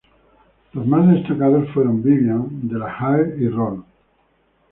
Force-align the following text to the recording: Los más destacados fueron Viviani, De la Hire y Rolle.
Los 0.73 0.87
más 0.87 1.07
destacados 1.13 1.69
fueron 1.75 2.01
Viviani, 2.01 2.47
De 2.63 2.79
la 2.79 2.91
Hire 2.99 3.35
y 3.39 3.47
Rolle. 3.49 3.83